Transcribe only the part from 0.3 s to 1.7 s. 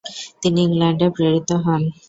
তিনি ইংল্যান্ডে প্রেরিত